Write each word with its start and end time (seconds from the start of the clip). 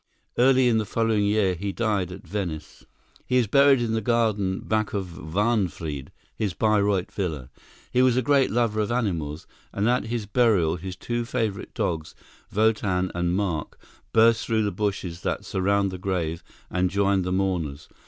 Early 0.35 0.67
in 0.67 0.79
the 0.79 0.85
following 0.87 1.25
year 1.25 1.53
he 1.53 1.71
died 1.71 2.11
at 2.11 2.25
Venice. 2.25 2.83
He 3.23 3.37
is 3.37 3.45
buried 3.45 3.79
in 3.81 3.93
the 3.93 4.01
garden 4.01 4.61
back 4.61 4.93
of 4.93 5.09
Wahnfried, 5.15 6.07
his 6.35 6.55
Bayreuth 6.55 7.11
villa. 7.11 7.51
He 7.91 8.01
was 8.01 8.17
a 8.17 8.23
great 8.23 8.49
lover 8.49 8.81
of 8.81 8.91
animals, 8.91 9.45
and 9.71 9.87
at 9.87 10.05
his 10.05 10.25
burial 10.25 10.77
his 10.77 10.95
two 10.95 11.23
favorite 11.23 11.75
dogs, 11.75 12.15
Wotan 12.51 13.11
and 13.13 13.35
Mark, 13.35 13.77
burst 14.11 14.47
through 14.47 14.63
the 14.63 14.71
bushes 14.71 15.21
that 15.21 15.45
surround 15.45 15.91
the 15.91 15.99
grave 15.99 16.43
and 16.71 16.89
joined 16.89 17.23
the 17.23 17.31
mourners. 17.31 17.87